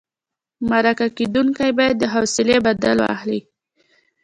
[0.69, 3.39] مرکه کېدونکی باید د حوصلې بدل واخلي.